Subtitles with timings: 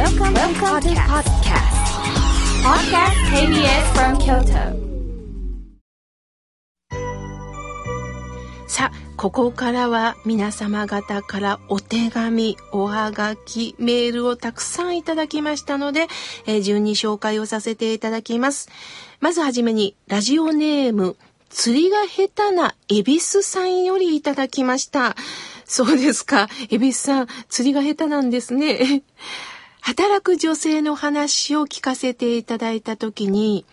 [0.00, 1.76] Welcome, Welcome to podcast.
[2.64, 4.72] Podcast KBS from Kyoto.
[8.66, 16.06] さあ、ここからは皆様方からお手紙、おはがき、メールをたくさんいただきましたので、
[16.46, 18.70] えー順に紹介をさせていただきます。
[19.20, 21.16] まずはじめに、ラジオネーム、
[21.50, 25.14] 釣りが下手な恵比寿さんよりいただきました。
[25.66, 26.48] そうですか。
[26.70, 29.02] 恵比寿さん、釣りが下手なんですね。
[29.80, 33.64] 働く女性の話を聞かせていただいたときに、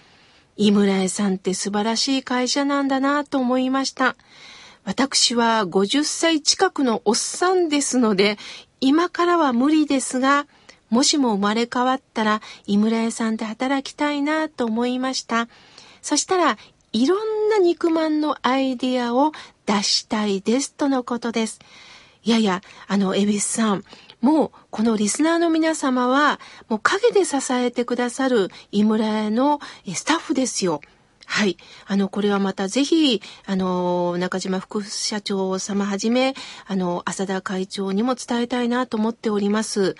[0.56, 4.16] 井村屋さんって素晴らしい会社なんだなと思いました。
[4.86, 8.38] 私は50歳近くのおっさんですので、
[8.80, 10.48] 今からは無理ですが、
[10.90, 15.50] もしも生まれ変わったら、井村屋さんで働きたいなと思いました。
[16.02, 16.58] そしたら、
[16.94, 19.34] いろんな肉まんのアイディアを
[19.66, 21.60] 出したいですとのことです。
[22.24, 23.84] いやいや、あの、恵比寿さん、
[24.22, 26.40] もうこのリスナーの皆様は、
[26.70, 29.60] もう陰で支えてくださる井村屋の
[29.94, 30.82] スタッフですよ。
[31.26, 31.58] はい。
[31.86, 39.96] あの、これはまたぜひ、あの、中島副社長様はじめ、あの、浅田会長にも伝えたいなと思っております。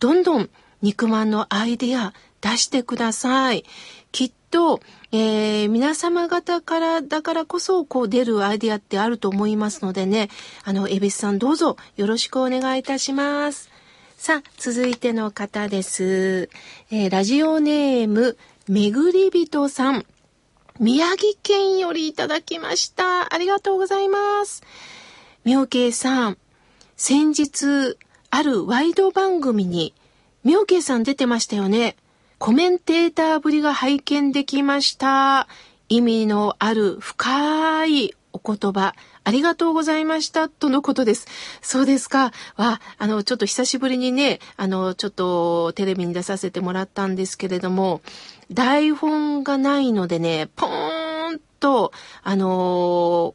[0.00, 0.50] どんどん
[0.82, 3.64] 肉まんのアイデア出してください。
[4.10, 10.30] きっと、えー皆様方からだからこそこう出るアイデアってあると思いますのでね、
[10.62, 13.68] あの、恵比寿さんどうぞよろしくお願いいたします。
[14.16, 16.48] さあ、続いての方です。
[16.92, 18.36] えーラジオネーム、
[18.68, 20.06] めぐり人さん。
[20.78, 23.34] 宮城県よりいただきました。
[23.34, 24.62] ありがとうございます。
[25.44, 26.38] 妙慶さん、
[26.96, 27.98] 先日、
[28.30, 29.94] あるワイド番組に、
[30.44, 31.96] 妙慶さん出てましたよね。
[32.38, 35.48] コメンテーターぶりが拝見できました。
[35.88, 40.48] 意味のある深いお言葉、ありがとうございました。
[40.48, 41.26] とのことです。
[41.62, 42.32] そうですか。
[42.56, 48.02] わ、あの、ちょっと久しぶりにね、あの、ちょっとテレビに出させてもらったんですけれども、
[48.52, 53.34] 台本がないのでね、ポーンと、あの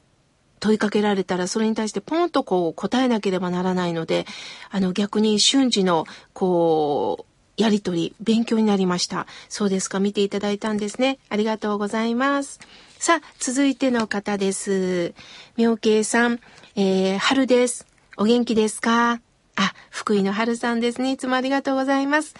[0.59, 4.25] 問いかけられたらそれに対してポンとこう答えなければならないので、
[4.69, 7.28] あの逆に瞬時のこう、
[7.59, 9.27] やりとり、勉強になりました。
[9.49, 11.19] そうですか、見ていただいたんですね。
[11.29, 12.59] ありがとうございます。
[12.97, 15.13] さあ、続いての方です。
[15.57, 16.39] 妙慶さん、
[16.75, 17.85] えー、春です。
[18.17, 19.19] お元気ですか？
[19.57, 21.11] あ、福井の春さんですね。
[21.11, 22.33] いつもありがとうございます。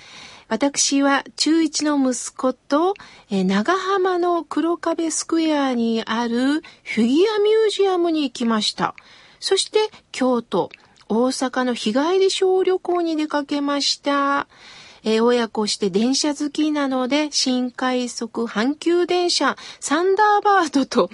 [0.48, 2.94] 私は中1の息子と、
[3.30, 8.96] えー長浜の黒壁スクエアにあるフィギュアミュージアムに行きました。
[9.40, 9.80] そして
[10.12, 10.70] 京都、
[11.08, 14.48] 大阪の日帰り小旅行に出かけました。
[15.04, 21.10] えー親子して電車好きなので、新快速阪急電車、サンダーバードと、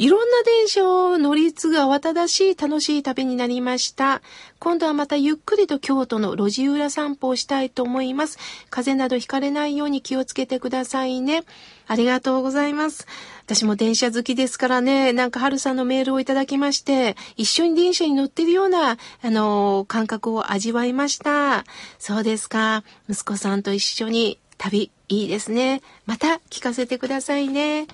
[0.00, 4.22] いろんな電車を乗り継ぐ慌ただしい楽しい旅になりました。
[4.58, 8.38] 今度はまたゆっくりと京都の路地裏散歩をしたいと思います。
[8.70, 11.42] 風邪などひかれないように気をつけてくださいね。
[11.86, 13.06] ありがとうございます。
[13.44, 21.66] 私も電車好きですからね、なんか春さんのメールをいただきまして、一緒に電車に乗ってるような、あの、感覚を味わいました。
[21.98, 22.84] そうですか。
[23.10, 25.82] 息子さんと一緒に旅、いいですね。
[26.06, 27.86] また聞かせてくださいね。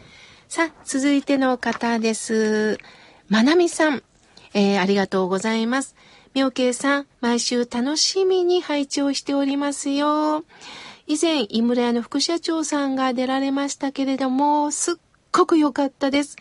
[0.48, 2.78] さあ、続いての方です。
[3.28, 4.02] まなみさん、
[4.54, 5.96] えーありがとうございます。
[6.34, 10.44] みょうけいさん、毎週楽しみに配置をしておりますよ。
[11.08, 14.94] 以前、井村屋の副社長さんが出られましたけれども、すっ
[15.32, 16.36] ごく良かったです。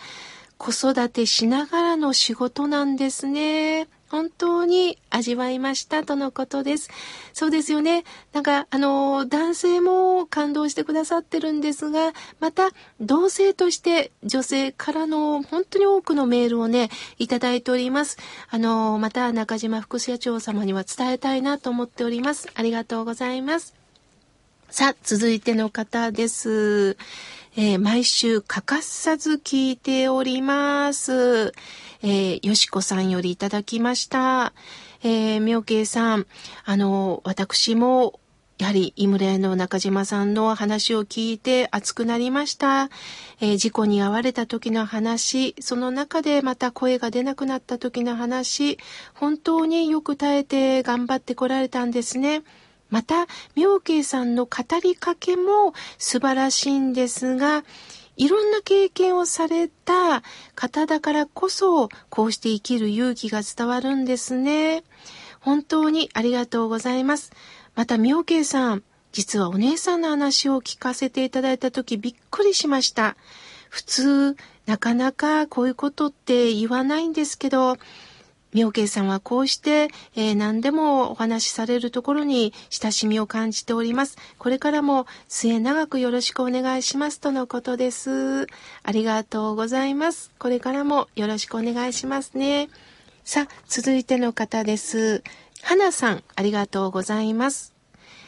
[0.58, 3.88] 子育てしながらの仕事なんですね。
[4.10, 6.90] 本当に味わいましたとのことです。
[7.34, 8.04] そうですよね。
[8.34, 12.70] なんか、あの、男性も感動してくださってるんですが、また、
[13.02, 18.18] 同性として女性からの本当に多くのメールをね、いただいております。
[18.50, 22.50] あの、また中島副社長様には伝えたいなと思っております。
[22.56, 23.74] ありがとうございます。
[24.70, 26.98] さあ、続いての方です。
[27.58, 31.54] えー毎週欠かさず聞いております。
[32.02, 34.52] えーよしこさんよりいただきました。
[35.04, 36.28] えー、みょうけいさん、
[36.66, 38.20] あの、私も、
[38.58, 42.90] やはり、井村屋の中島さんの話を聞いて熱くなりました。
[43.40, 48.78] えー事故に遭われた時の話、その中でまた声が出なくなった時の話、
[49.14, 52.44] 本当によく耐えて頑張ってこられたんですね。
[52.90, 57.64] また、妙慶さんの語りかけも素晴らしいんですが、
[58.18, 60.24] いろんな経験をされた
[60.56, 64.84] 方だからこそ、こうして生きる勇気が伝わるんですね。
[65.42, 67.32] 本当にありがとうございます。
[67.76, 73.16] また、妙慶さん、実はお姉さんの話を聞かせていただいたときびっくりしました。
[73.70, 77.78] 普通、なかなかこういうことって言わないんですけど、
[78.56, 84.18] 妙慶さんはこうして、えー、何でもお話しされるところに親しみを感じております。
[84.40, 88.48] これからも末永くよろしくお願いしますとのことです。
[88.84, 90.32] ありがとうございます。
[90.40, 92.70] これからもよろしくお願いしますね。
[93.26, 95.22] さあ、続いての方です。
[95.62, 97.74] 花さん、ありがとうございます。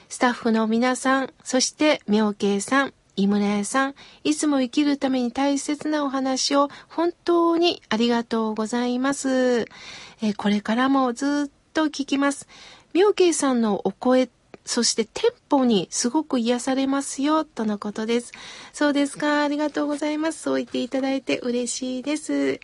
[0.09, 9.65] スタッフの皆さん、そして妙慶さん、井村屋さん、いつも生きるために大切なお話を本当にありがとうございます。
[10.21, 12.47] えこれからもずっと聞きます。
[12.93, 14.29] 妙慶さんのお声、
[14.65, 18.33] そしてテンポにすごく癒されますよ、とのことです。
[18.71, 19.43] そうですか。
[19.43, 20.43] ありがとうございます。
[20.43, 22.59] そう言っていただいて嬉しいです。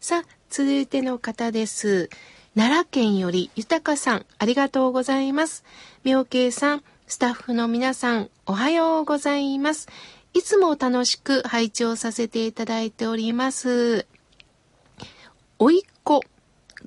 [0.00, 2.10] さあ、続いての方です。
[2.54, 5.64] 奈良県より豊さん、ありがとうございます。
[6.04, 9.88] 妙慶さん、スタッフの皆さん、おはようございます。
[10.32, 14.06] いつも楽しく拝聴させていただいております。
[15.58, 16.22] おいっ子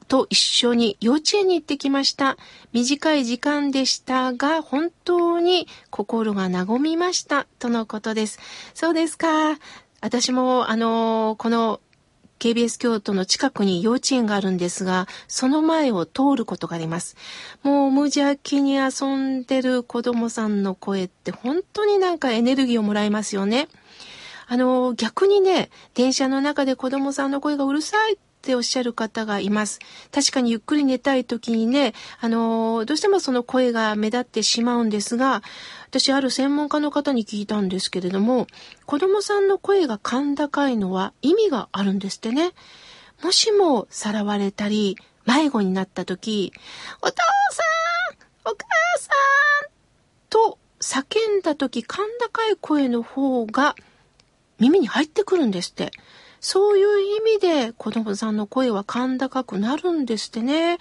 [0.08, 2.36] と一緒に幼稚園に行ってきました。
[2.74, 7.46] 短い時間でしたが、本当に心が和みました。
[7.60, 8.40] とのことです。
[8.74, 9.60] そうですか。
[10.02, 11.80] 私も、あのこの
[12.40, 17.16] KBS 京都の近くに幼稚園があるんですが、その前を通ることがあります。
[17.64, 23.68] もう無邪気に遊んでる子供さんの声って本当になんかエネルギーをもらいますよね。
[24.48, 28.18] あの、逆にね、電車の中で子供さんの声がうるさいっ
[28.48, 29.80] っておっしゃる方がいます。
[30.14, 35.44] 確かにゆっくり寝たい時にね、あの、どうしてもその声が目立ってしまうんですが、
[35.88, 38.48] 私ある専門家の方に聞いたんですけれども、
[38.86, 42.52] 子供さんの声が甲高いのは意味があるんですってね。
[43.22, 44.96] もしもさらわれたり、
[45.26, 46.54] 迷子になった時、
[47.02, 47.64] お父さ
[48.46, 48.66] んお母
[48.98, 49.12] さ
[49.66, 49.70] ん
[50.30, 53.76] と叫んだ時、甲高い声の方が
[54.58, 55.92] 耳に入ってくるんですって。
[56.40, 60.78] そういう意味で子供さんの声は甲高くなるんですってね。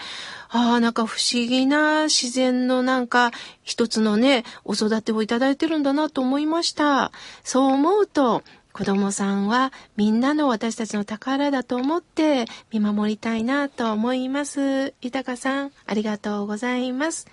[0.49, 3.31] ああ、なんか不思議な自然のなんか
[3.63, 7.13] 一つのね、お育てをいただいてるんだなと思いました。
[7.45, 8.43] そう思うと、
[8.77, 14.93] 子供さんはみんなの私たちの宝だと思って見守りたいなと思います。
[15.01, 17.27] 豊さん、ありがとうございます。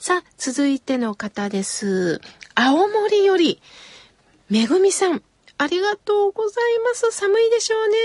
[0.00, 2.22] さあ、続いての方です。
[2.54, 3.60] 青森より、
[4.48, 5.22] めぐみさん、
[5.58, 7.10] ありがとうございます。
[7.10, 7.96] 寒いでしょうね。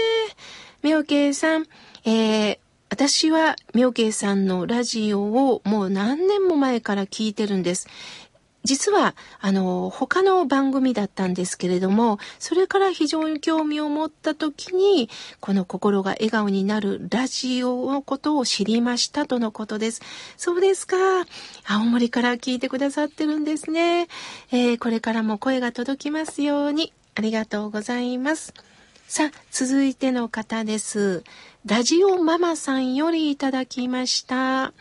[0.84, 1.66] 妙慶さん、
[2.06, 2.58] えー、
[2.90, 7.88] 私は妙慶さんのラジオをもう何年も前から聞いてるんです。
[8.64, 15.10] 実は、あの、他の番組だったんですけれども、それから非常に興味を持った時に、
[15.40, 20.02] この心が笑顔になるラジオのことを知りましたとのことです。
[20.38, 20.96] そうですか。
[21.66, 24.08] 青森から聞いてくださってるんですね。
[24.52, 26.94] えー、これからも声が届きますように。
[27.16, 28.54] ありがとうございます。
[29.08, 31.24] さあ、続いての方です。
[31.66, 34.74] ラジオママさんよりいただきました。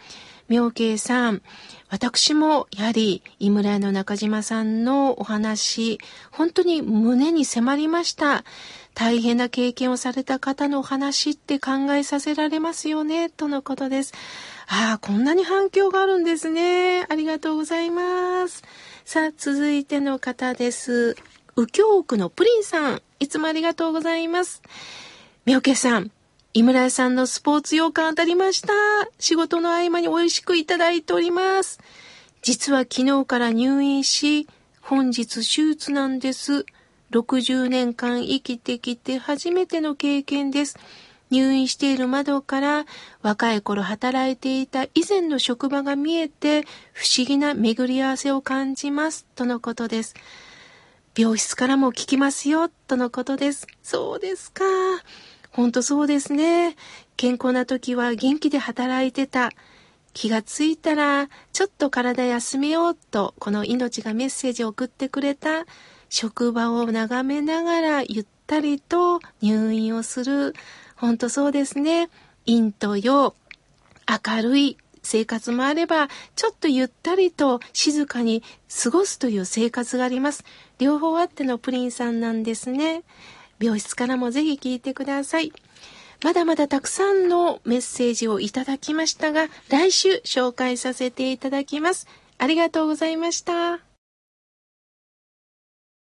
[0.48, 1.42] 妙慶さん、
[1.90, 5.98] 私もやはり井村屋の中島さんのお話、
[6.30, 8.44] 本当に胸に迫りました。
[8.94, 14.12] 大変な経験をされた方のお話って考えさせられますよね、とのことです。
[14.66, 17.06] ああ、こんなに反響があるんですね。
[17.08, 18.62] ありがとうございます。
[19.04, 21.16] さあ、続いての方です。
[21.56, 24.62] 右京区のプリンさん、いつもありがとうございます。
[25.44, 26.11] みおけさん、
[26.52, 28.73] 井村屋さんのスポーツ羊羹当たりました。
[29.19, 31.81] 仕事の合間に美味しくいただいております。
[32.43, 34.49] 実は昨日から入院し、
[34.81, 36.66] 本日手術なんです。
[37.11, 40.76] 60年間生きてきて初めての経験です。
[41.30, 42.87] 入院している窓から
[43.23, 49.26] 若い頃働いていた以前の職場が見えて不思議な巡り合わせを感じます。
[49.37, 50.14] とのことです。
[51.17, 53.67] 病室からも聞きますよ、とのことです。
[53.83, 54.64] そうですか。
[55.50, 56.76] ほんとそうですね。
[57.17, 59.50] 健康な時は元気で働いてた。
[60.12, 65.67] 気がついたら、ちょっと体休めようと、この命がメッセージを送ってくれた。
[66.09, 70.55] 職場を眺めながらゆったりと入院をする。
[70.97, 72.09] ほんとそうですね。
[72.47, 73.35] 陰と陽、
[74.09, 78.42] 明るい生活もあれば、ちょっとゆったりと静かに
[78.83, 80.45] 過ごすという生活があります。
[80.78, 83.02] 両方あってのプリンさんなんですね。
[83.61, 85.52] 病室からもぜひ聞いてください。
[86.23, 92.07] まだまだたくさんのメッセージをいただきましたが、来週紹介させていただきます。
[92.38, 93.89] ありがとうございました。